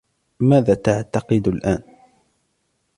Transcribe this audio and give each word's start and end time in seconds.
ماذا 0.39 0.73
تعتقد 0.73 1.47
الآن؟ 1.47 1.83